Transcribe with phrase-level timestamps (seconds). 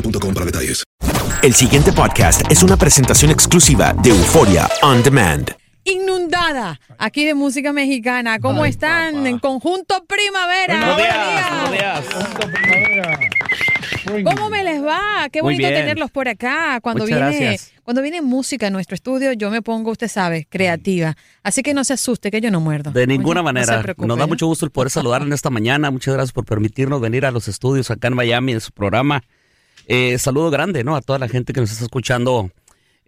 [0.00, 0.84] boostmobile.com para detalles.
[1.42, 5.50] El siguiente podcast es una presentación exclusiva de Euforia On Demand.
[5.84, 8.40] Inundada, aquí de música mexicana.
[8.40, 9.26] ¿Cómo están?
[9.26, 10.94] En conjunto Primavera.
[10.94, 13.28] Buenos Buenos días, buenos días.
[14.24, 15.28] ¿Cómo me les va?
[15.32, 16.80] Qué bonito tenerlos por acá.
[16.82, 17.72] Cuando Muchas viene, gracias.
[17.82, 21.16] cuando viene música en nuestro estudio, yo me pongo, usted sabe, creativa.
[21.42, 22.90] Así que no se asuste que yo no muerdo.
[22.90, 23.82] De ninguna Oye, manera.
[23.96, 25.90] Nos da mucho gusto el poder saludar en esta mañana.
[25.90, 29.22] Muchas gracias por permitirnos venir a los estudios acá en Miami de su programa.
[29.88, 30.94] Eh, saludo grande, ¿no?
[30.94, 32.50] A toda la gente que nos está escuchando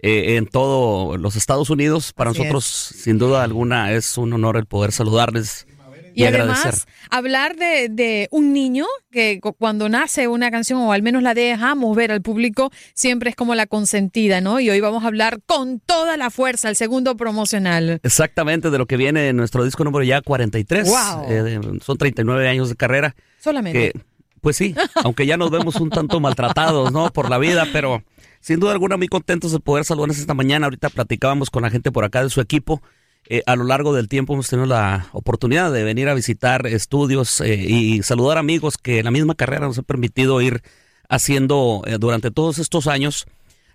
[0.02, 2.12] eh, en todos los Estados Unidos.
[2.14, 5.66] Para Así nosotros, sin duda alguna, es un honor el poder saludarles
[6.14, 6.58] y, Y agradecer.
[6.68, 11.22] además, hablar de, de un niño que cu- cuando nace una canción, o al menos
[11.22, 14.58] la dejamos ver al público, siempre es como la consentida, ¿no?
[14.58, 18.00] Y hoy vamos a hablar con toda la fuerza, el segundo promocional.
[18.02, 20.88] Exactamente de lo que viene en nuestro disco número ya 43.
[20.88, 21.24] Wow.
[21.28, 23.14] Eh, son 39 años de carrera.
[23.38, 23.92] Solamente.
[23.92, 24.00] que,
[24.40, 24.74] pues sí,
[25.04, 27.10] aunque ya nos vemos un tanto maltratados, ¿no?
[27.12, 28.02] Por la vida, pero
[28.40, 30.66] sin duda alguna muy contentos de poder saludarnos esta mañana.
[30.66, 32.82] Ahorita platicábamos con la gente por acá de su equipo.
[33.26, 37.40] Eh, a lo largo del tiempo hemos tenido la oportunidad de venir a visitar estudios
[37.40, 40.62] eh, y saludar amigos que la misma carrera nos ha permitido ir
[41.08, 43.26] haciendo eh, durante todos estos años.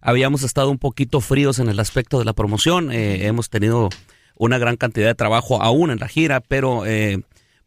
[0.01, 2.91] Habíamos estado un poquito fríos en el aspecto de la promoción.
[2.91, 3.89] hemos tenido
[4.35, 6.83] una gran cantidad de trabajo aún en la gira, pero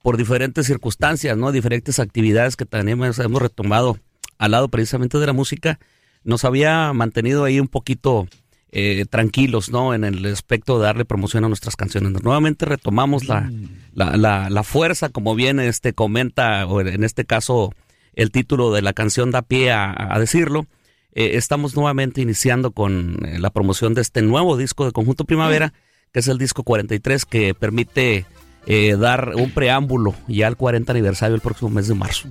[0.03, 1.53] por diferentes circunstancias, ¿no?
[1.53, 3.99] Diferentes actividades que también hemos, retomado
[4.39, 5.79] al lado precisamente de la música,
[6.25, 8.29] nos había mantenido ahí un poquito
[8.71, 9.95] eh, tranquilos, ¿no?
[9.95, 12.23] En el aspecto de darle promoción a nuestras canciones.
[12.23, 13.51] Nuevamente retomamos la,
[13.95, 17.73] la, la, la fuerza, como bien este comenta, o en este caso
[18.15, 20.67] el título de la canción da pie a, a decirlo.
[21.13, 25.73] Eh, estamos nuevamente iniciando con eh, la promoción de este nuevo disco de Conjunto Primavera,
[26.13, 28.27] que es el disco 43, que permite
[28.69, 32.29] eh, dar un preámbulo ya al 40 aniversario el próximo mes de marzo.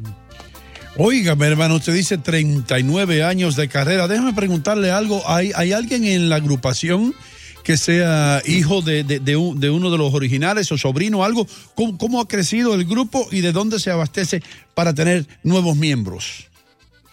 [0.96, 4.08] Óigame, hermano, usted dice 39 años de carrera.
[4.08, 5.22] Déjame preguntarle algo.
[5.28, 7.14] ¿Hay, hay alguien en la agrupación
[7.64, 11.46] que sea hijo de, de- de un- de uno de los originales o sobrino, algo?
[11.76, 14.42] ¿Cómo, cómo ha crecido el grupo y de dónde se abastece
[14.74, 16.48] para tener nuevos miembros?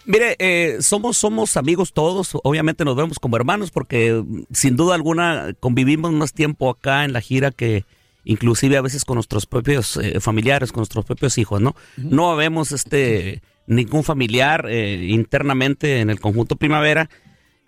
[0.07, 4.95] Mire, eh, somos, somos amigos todos, obviamente nos vemos como hermanos porque mm, sin duda
[4.95, 7.85] alguna convivimos más tiempo acá en la gira que
[8.25, 11.75] inclusive a veces con nuestros propios eh, familiares, con nuestros propios hijos, ¿no?
[11.97, 17.09] No habemos este ningún familiar eh, internamente en el conjunto Primavera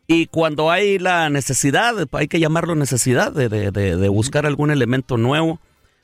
[0.08, 4.72] y cuando hay la necesidad, hay que llamarlo necesidad de, de- de- de buscar algún
[4.72, 5.60] elemento nuevo,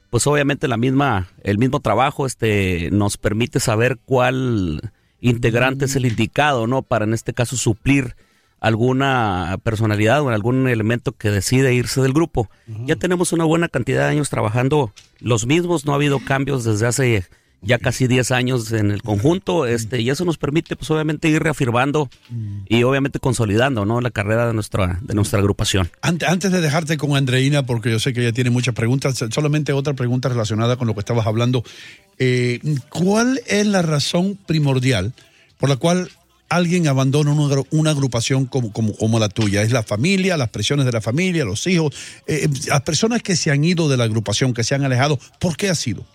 [0.09, 4.91] pues obviamente la misma, el mismo trabajo este, nos permite saber cuál
[5.21, 6.81] integrante es el indicado, ¿no?
[6.81, 8.15] Para en este caso suplir
[8.63, 12.49] alguna personalidad o algún elemento que decide irse del grupo.
[12.85, 16.87] Ya tenemos una buena cantidad de años trabajando los mismos, no ha habido cambios desde
[16.87, 17.25] hace
[17.61, 21.41] ya casi 10 años en el conjunto, este, y eso nos permite pues obviamente ir
[21.41, 22.09] reafirmando
[22.67, 24.01] y obviamente consolidando, ¿no?
[24.01, 25.89] La carrera de nuestra, de nuestra agrupación.
[26.01, 29.71] Ante- Antes de dejarte con Andreina, porque yo sé que ella tiene muchas preguntas, solamente
[29.71, 31.63] otra pregunta relacionada con lo que estabas hablando.
[32.17, 32.59] Eh,
[32.89, 35.13] ¿Cuál es la razón primordial
[35.57, 36.09] por la cual
[36.55, 39.61] alguien abandona una, agru- una agrupación como, como, como la tuya?
[39.61, 41.95] ¿Es la familia, las presiones de la familia, los hijos?
[42.27, 45.57] Eh, las personas que se han ido de la agrupación, que se han alejado, ¿por
[45.57, 46.05] qué ha sido?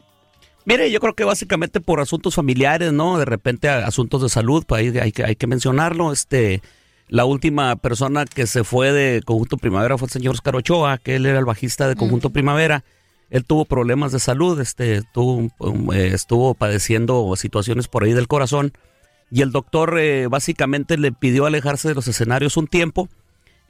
[0.64, 3.18] Mire, yo creo que básicamente por asuntos familiares, ¿no?
[3.18, 6.12] De repente a- asuntos de salud, pues ahí hay que, hay que mencionarlo.
[6.12, 6.60] Este,
[7.08, 11.16] la última persona que se fue de Conjunto Primavera fue el señor Oscar Ochoa, que
[11.16, 12.84] él era el bajista de Conjunto Primavera.
[13.30, 15.50] Él tuvo problemas de salud, este, tuvo,
[15.94, 18.72] eh, estuvo padeciendo situaciones por ahí del corazón.
[19.30, 23.08] Y el doctor eh, básicamente le pidió alejarse de los escenarios un tiempo.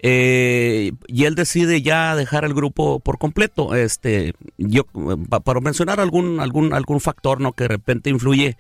[0.01, 3.75] Eh, y él decide ya dejar el grupo por completo.
[3.75, 4.85] Este, yo
[5.29, 8.57] pa- para mencionar algún algún algún factor, no que de repente influye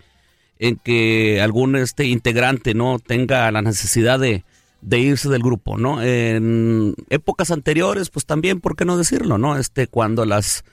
[0.59, 4.43] en que algún este integrante no tenga la necesidad de,
[4.83, 6.03] de irse del grupo, ¿no?
[6.03, 9.57] En épocas anteriores, pues también, ¿por qué no decirlo, no?
[9.57, 10.65] Este, cuando las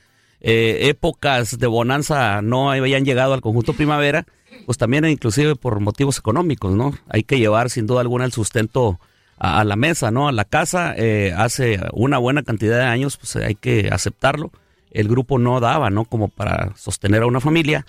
[0.41, 4.25] eh, épocas de bonanza no habían llegado al conjunto primavera,
[4.65, 6.93] pues también inclusive por motivos económicos, ¿no?
[7.09, 8.99] Hay que llevar sin duda alguna el sustento
[9.37, 10.27] a, la mesa, ¿no?
[10.27, 14.51] A la casa, eh, hace una buena cantidad de años, pues hay que aceptarlo.
[14.91, 16.05] El grupo no daba, ¿no?
[16.05, 17.85] Como para sostener a una familia.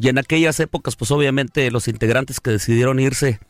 [0.00, 3.40] Y en aquellas épocas, pues obviamente los integrantes que decidieron irse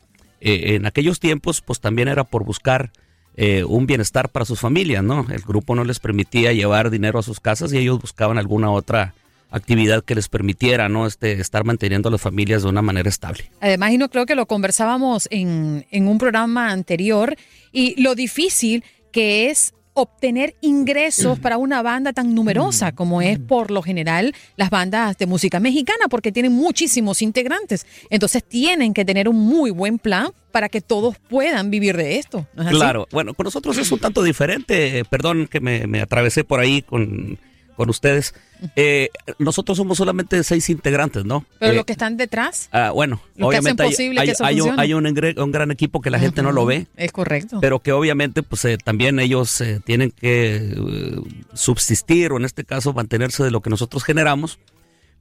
[0.40, 2.90] eh, en aquellos tiempos, pues también era por buscar
[3.36, 5.26] eh, un bienestar para sus familias, ¿no?
[5.30, 9.14] El grupo no les permitía llevar dinero a sus casas y ellos buscaban alguna otra
[9.50, 11.06] actividad que les permitiera, ¿no?
[11.06, 13.50] Este, estar manteniendo a las familias de una manera estable.
[13.60, 17.36] Además, y no creo que lo conversábamos en, en un programa anterior,
[17.72, 23.70] y lo difícil que es obtener ingresos para una banda tan numerosa como es por
[23.70, 27.86] lo general las bandas de música mexicana, porque tienen muchísimos integrantes.
[28.10, 32.46] Entonces tienen que tener un muy buen plan para que todos puedan vivir de esto.
[32.54, 32.76] ¿no es así?
[32.76, 36.60] Claro, bueno, con nosotros es un tanto diferente, eh, perdón que me, me atravesé por
[36.60, 37.38] ahí con,
[37.76, 38.34] con ustedes.
[38.74, 41.44] Eh, nosotros somos solamente seis integrantes, ¿no?
[41.60, 44.32] Pero Eh, los que están detrás ah, bueno, lo que hacen obviamente hay, hay- que
[44.32, 46.86] eso hay un, hay un gran equipo que la gente no lo ve.
[46.96, 47.58] es correcto.
[47.60, 51.16] pero que obviamente pues eh, también ellos eh, tienen que eh,
[51.54, 54.58] subsistir o en este caso mantenerse de lo que nosotros generamos.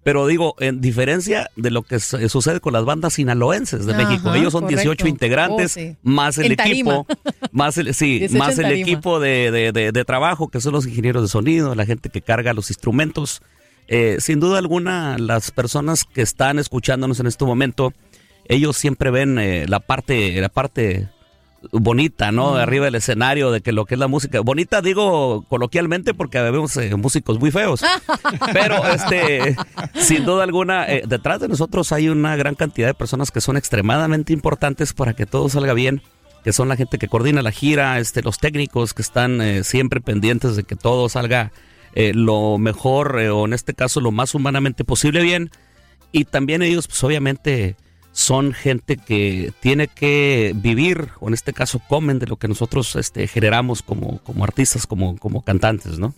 [0.05, 4.03] Pero digo, en diferencia de lo que su- sucede con las bandas sinaloenses de Ajá,
[4.07, 4.81] México, ellos son correcto.
[4.83, 5.95] 18 integrantes, Oh, sí.
[6.03, 7.07] más el equipo,
[7.51, 10.85] más el, sí, 18 más el equipo de, de- de- de trabajo, que son los
[10.85, 13.41] ingenieros de sonido, la gente que carga los instrumentos.
[13.87, 17.91] Eh, sin duda alguna, las personas que están escuchándonos en este momento,
[18.47, 21.09] ellos siempre ven eh, la parte, la parte
[21.71, 22.55] bonita, ¿no?
[22.55, 24.39] De arriba del escenario, de que lo que es la música.
[24.41, 27.81] Bonita digo coloquialmente porque vemos eh, músicos muy feos.
[28.53, 29.55] Pero este,
[29.95, 33.57] sin duda alguna, eh, detrás de nosotros hay una gran cantidad de personas que son
[33.57, 36.01] extremadamente importantes para que todo salga bien,
[36.43, 39.99] que son la gente que coordina la gira, este, los técnicos que están eh, siempre
[39.99, 41.51] pendientes de que todo salga
[41.95, 45.49] eh, lo mejor eh, o en este caso lo más humanamente posible bien.
[46.11, 47.77] Y también ellos, pues obviamente,
[48.17, 52.95] son gente que tiene que vivir, o en este caso comen de lo que nosotros
[52.95, 56.13] este, generamos como, como artistas, como, como cantantes, ¿no?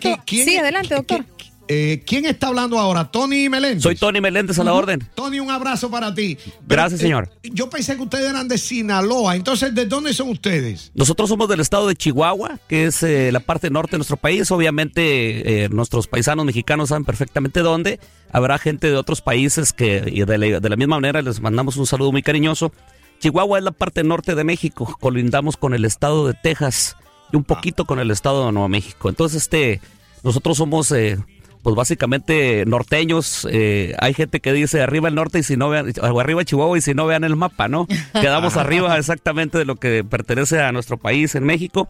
[0.00, 1.24] ¿qui- ¿quién, Sí, adelante, doctor.
[1.68, 3.10] Eh, ¿quién está hablando ahora?
[3.10, 3.82] Tony Meléndez.
[3.82, 5.06] Soy Tony Meléndez a la orden.
[5.14, 6.36] Tony, un abrazo para ti.
[6.66, 7.30] Gracias, señor.
[7.42, 9.36] yo pensé que ustedes eran de Sinaloa.
[9.36, 10.92] Entonces, ¿de dónde son ustedes?
[10.94, 14.50] Nosotros somos del estado de Chihuahua, que es eh, la parte norte de nuestro país.
[14.50, 18.00] Obviamente, eh, nuestros paisanos mexicanos saben perfectamente dónde.
[18.32, 21.76] Habrá gente de otros países que y de la, de la misma manera les mandamos
[21.76, 22.72] un saludo muy cariñoso.
[23.20, 24.96] Chihuahua es la parte norte de México.
[25.00, 26.96] Colindamos con el estado de Texas
[27.32, 29.08] y un poquito con el estado de Nuevo México.
[29.08, 29.80] Entonces, este,
[30.22, 31.18] nosotros somos, eh,
[31.64, 33.48] pues básicamente norteños.
[33.50, 36.78] Eh, hay gente que dice arriba el norte y si no vean, o arriba Chihuahua
[36.78, 37.88] y si no vean el mapa, ¿no?
[38.12, 41.88] Quedamos arriba exactamente de lo que pertenece a nuestro país en México.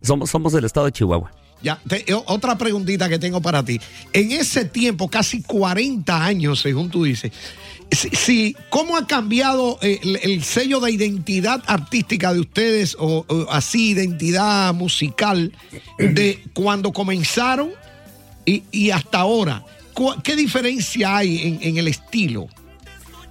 [0.00, 1.32] Somos, somos del estado de Chihuahua.
[1.60, 3.80] Ya, te- eh, otra preguntita que tengo para ti.
[4.12, 7.32] En ese tiempo, casi 40 años, según tú dices,
[7.90, 13.26] si, si- ¿cómo ha cambiado eh, el, el sello de identidad artística de ustedes o,
[13.28, 15.50] o así identidad musical
[15.98, 17.70] de cuando comenzaron
[18.72, 19.64] y, hasta ahora?
[19.94, 22.46] ¿Cu- ¿Qué diferencia hay en, en el estilo?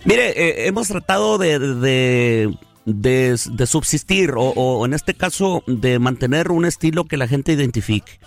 [0.05, 2.53] Mire, eh, hemos tratado de, de,
[2.86, 8.19] de- subsistir o, o en este caso de mantener un estilo que la gente identifique.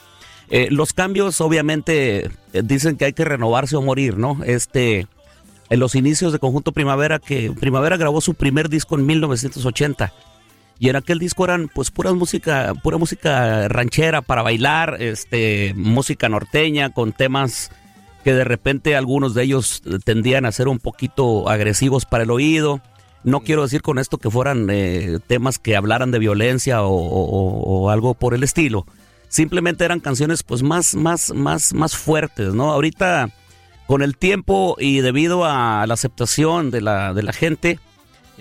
[0.51, 4.41] Eh, los cambios obviamente eh, dicen que hay que renovarse o morir, ¿no?
[4.45, 5.07] Este,
[5.71, 10.13] en los inicios de Conjunto Primavera, que Primavera grabó su primer disco en 1980.
[10.81, 16.29] Y en aquel disco eran pues pura música, pura música ranchera para bailar, este, música
[16.31, 17.71] norteña con temas
[18.25, 22.81] que de repente algunos de ellos tendían a ser un poquito agresivos para el oído.
[23.25, 27.83] No quiero decir con esto que fueran eh, temas que hablaran de violencia o, o-
[27.83, 28.87] o algo por el estilo.
[29.29, 32.73] Simplemente eran canciones pues más, más, más, más fuertes, ¿no?
[32.73, 33.29] Ahorita
[33.87, 37.79] con el tiempo y debido a la aceptación de la, de la gente,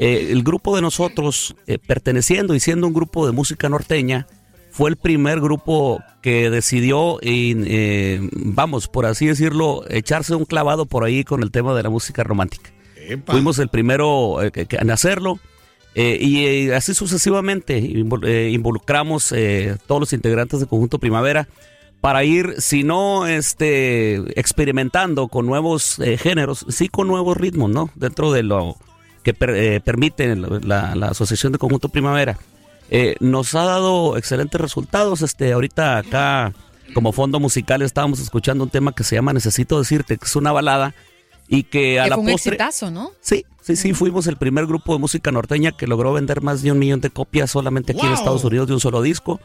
[0.02, 4.28] Eh, el grupo de nosotros, eh, perteneciendo y siendo un grupo de música norteña,
[4.72, 11.04] fue el primer grupo que decidió, eh, vamos, por así decirlo, echarse un clavado por
[11.04, 12.72] ahí con el tema de la música romántica.
[13.26, 15.38] Fuimos el primero eh, en hacerlo.
[15.96, 21.48] eh, y así sucesivamente invol- involucramos eh, todos los integrantes de Conjunto Primavera
[22.00, 27.90] para ir, si no este, experimentando con nuevos eh, géneros, sí con nuevos ritmos, ¿no?
[27.96, 28.78] Dentro de lo
[29.24, 32.38] que per- eh, permite la, la Asociación de Conjunto Primavera.
[32.92, 35.22] Eh, nos ha dado excelentes resultados.
[35.22, 36.54] Este, ahorita acá,
[36.94, 40.52] como fondo musical, estábamos escuchando un tema que se llama Necesito decirte, que es una
[40.52, 40.96] balada
[41.48, 42.52] y que a Que la fue un postre.
[42.54, 43.12] exitazo, ¿no?
[43.22, 46.72] Sí, sí, sí, fuimos el primer grupo de música norteña que logró vender más de
[46.72, 48.14] un millón de copias solamente aquí en.
[48.14, 49.40] Estados Unidos de un solo disco.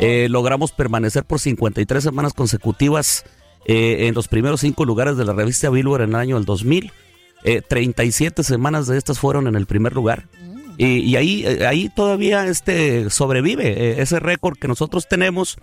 [0.00, 3.24] Eh, logramos permanecer por 53 semanas consecutivas
[3.66, 6.92] eh, en los primeros cinco lugares de la revista Billboard en el año del 2000.
[7.44, 10.24] Eh, 37 semanas de estas fueron en el primer lugar.
[10.76, 15.58] Y, y ahí, eh, ahí todavía este sobrevive eh, ese récord que nosotros tenemos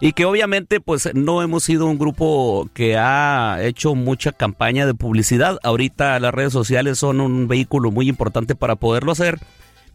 [0.00, 4.94] y que obviamente pues no hemos sido un grupo que ha hecho mucha campaña de
[4.94, 5.58] publicidad.
[5.62, 9.38] Ahorita las redes sociales son un vehículo muy importante para poderlo hacer.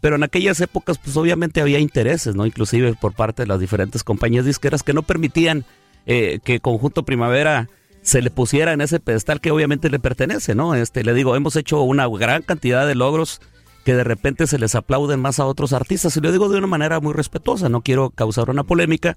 [0.02, 2.46] Pero en aquellas épocas, pues obviamente había intereses, ¿no?
[2.46, 5.66] Inclusive por parte de las diferentes compañías disqueras que no permitían
[6.06, 7.70] eh, que Conjunto Primavera
[8.10, 10.74] se le pusiera en ese pedestal que obviamente le pertenece, ¿no?
[10.74, 13.40] Este, le digo, hemos hecho una gran cantidad de logros
[13.86, 16.18] que de repente se les aplauden más a otros artistas.
[16.18, 19.16] Y lo digo de una manera muy respetuosa, no quiero causar una polémica,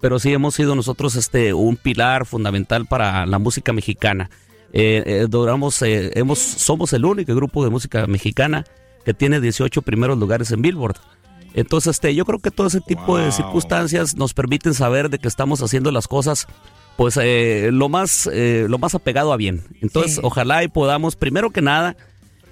[0.00, 4.30] pero sí hemos sido nosotros este, un pilar fundamental para la música mexicana.
[4.72, 8.64] Eh, eh, duramos, eh, hemos, somos el único grupo de música mexicana
[9.04, 10.96] que tiene 18 primeros lugares en Billboard.
[11.52, 15.28] Entonces, este, yo creo que todo ese tipo de circunstancias nos permiten saber de que
[15.28, 16.46] estamos haciendo las cosas,
[17.00, 19.62] pues, eh, lo más, eh, lo más apegado a bien.
[19.80, 21.96] Entonces, ojalá y podamos, primero que nada,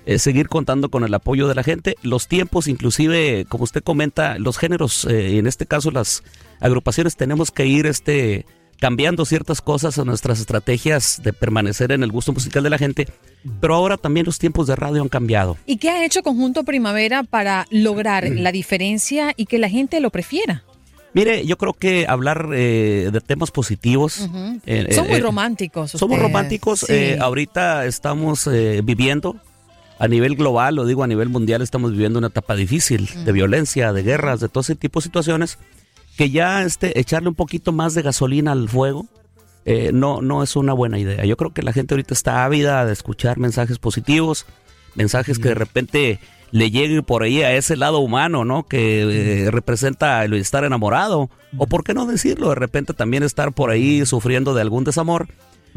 [0.07, 1.97] eh, seguir contando con el apoyo de la gente.
[2.02, 6.23] Los tiempos, inclusive, como usted comenta, los géneros, eh, en este caso las
[6.61, 8.47] agrupaciones, tenemos que ir este,
[8.81, 13.07] cambiando ciertas cosas en nuestras estrategias de permanecer en el gusto musical de la gente.
[13.61, 15.59] Pero ahora también los tiempos de radio han cambiado.
[15.67, 20.09] ¿Y qué ha hecho Conjunto Primavera para lograr la diferencia y que la gente lo
[20.09, 20.64] prefiera?
[21.18, 24.28] Mire, yo creo que hablar eh, de temas positivos.
[24.66, 25.90] Eh, Son muy eh, románticos.
[25.90, 26.80] Somos románticos.
[26.80, 26.92] Sí.
[26.92, 29.34] eh, ahorita estamos eh, viviendo
[29.98, 33.92] a nivel global, lo digo a nivel mundial, estamos viviendo una etapa difícil de violencia,
[33.92, 35.58] de guerras, de todo ese tipo de situaciones.
[36.16, 39.06] Que ya este, echarle un poquito más de gasolina al fuego
[39.64, 41.25] eh, no, no es una buena idea.
[41.25, 44.46] Yo creo que la gente ahorita está ávida de escuchar mensajes positivos,
[44.94, 46.20] mensajes que de repente
[46.50, 48.62] le lleguen por ahí a ese lado humano, ¿no?
[48.64, 49.02] Que
[49.47, 51.31] eh, representa el estar enamorado.
[51.57, 55.28] O por qué no decirlo, de repente también estar por ahí sufriendo de algún desamor.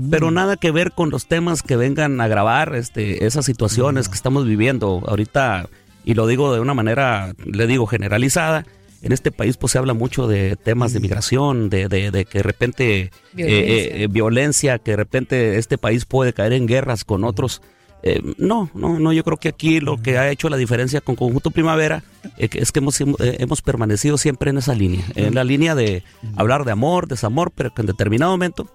[0.10, 4.16] Pero nada que ver con los temas que vengan a grabar este, esas situaciones que
[4.16, 5.68] estamos viviendo ahorita.
[6.06, 8.66] Y lo digo de una manera, le digo, generalizada.
[9.04, 12.40] En este país pues se habla mucho de temas de migración, de, de- de que
[12.40, 13.66] de repente Violencia.
[13.98, 17.62] eh, eh, violencia, que de repente este país puede caer en guerras con otros.
[18.03, 21.15] Eh, no, no, no, yo creo que aquí lo que ha hecho la diferencia con
[21.15, 22.03] Conjunto Primavera
[22.38, 26.03] eh, es que hemos, eh, hemos permanecido siempre en esa línea, en la línea de
[26.36, 28.67] hablar de amor, desamor, pero que en determinado momento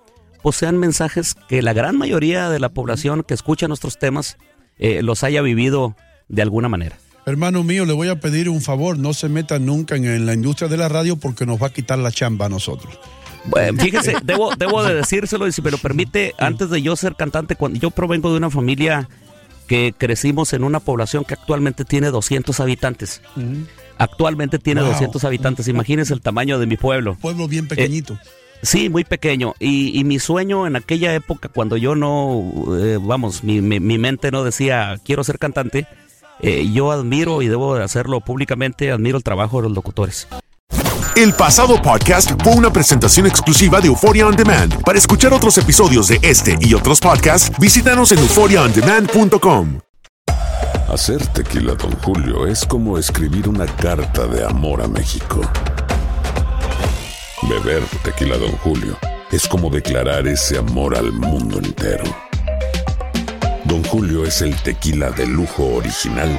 [0.42, 4.37] pues sean mensajes que la gran mayoría de la población que escucha nuestros temas
[4.78, 5.97] los haya vivido
[6.28, 6.97] de alguna manera.
[7.25, 10.68] Hermano mío, le voy a pedir un favor, no se meta nunca en la industria
[10.68, 12.97] de la radio porque nos va a quitar la chamba a nosotros.
[13.49, 17.15] Bueno, fíjese, debo, debo de decírselo y si me lo permite, antes de yo ser
[17.15, 19.09] cantante, cuando yo provengo de una familia
[19.67, 23.21] que crecimos en una población que actualmente tiene 200 habitantes.
[23.99, 24.91] Actualmente tiene Wow.
[24.93, 25.69] 200 habitantes.
[25.69, 27.17] Imagínense el tamaño de mi pueblo.
[27.21, 28.19] Pueblo bien pequeñito.
[28.62, 29.55] Sí, muy pequeño.
[29.59, 32.43] Y, y mi sueño en aquella época, cuando yo no,
[32.79, 35.87] eh, vamos, mi, mi- mi mente no decía quiero ser cantante,
[36.41, 40.26] eh, yo admiro y debo de hacerlo públicamente, admiro el trabajo de los locutores.
[41.16, 44.82] El pasado podcast fue una presentación exclusiva de Euphoria On Demand.
[44.82, 49.80] Para escuchar otros episodios de este y otros podcasts, visítanos en euphoriaondemand.com.
[50.92, 55.40] Hacer tequila, Don Julio, es como escribir una carta de amor a México.
[57.49, 58.99] Beber tequila, Don Julio,
[59.30, 62.04] es como declarar ese amor al mundo entero.
[63.64, 66.38] Don Julio es el tequila de lujo original,